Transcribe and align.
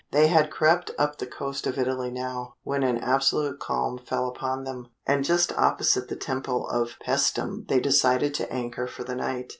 They 0.09 0.29
had 0.29 0.49
crept 0.49 0.89
up 0.97 1.19
the 1.19 1.27
coast 1.27 1.67
of 1.67 1.77
Italy 1.77 2.09
now, 2.09 2.55
when 2.63 2.81
an 2.81 2.97
absolute 2.97 3.59
calm 3.59 3.99
fell 3.99 4.27
upon 4.27 4.63
them, 4.63 4.87
and 5.05 5.23
just 5.23 5.51
opposite 5.55 6.07
the 6.07 6.15
temple 6.15 6.67
of 6.69 6.97
Paestum 7.01 7.65
they 7.67 7.79
decided 7.79 8.33
to 8.33 8.51
anchor 8.51 8.87
for 8.87 9.03
the 9.03 9.13
night. 9.15 9.49